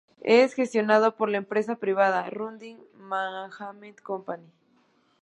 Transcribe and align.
Es 0.23 0.55
gestionado 0.55 1.15
por 1.15 1.29
la 1.29 1.37
empresa 1.37 1.75
privada 1.75 2.27
Rudin 2.31 2.79
Management 2.97 4.01
Company. 4.01 4.49